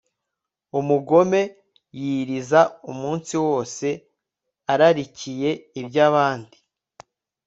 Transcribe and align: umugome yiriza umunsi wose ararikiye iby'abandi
umugome 0.79 1.41
yiriza 1.99 2.61
umunsi 2.91 3.33
wose 3.45 3.87
ararikiye 4.73 5.51
iby'abandi 5.81 6.57